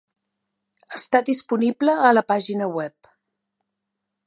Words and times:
Està 0.99 1.21
disponible 1.27 1.95
a 2.09 2.13
la 2.17 2.25
pàgina 2.33 2.73
web. 2.81 3.13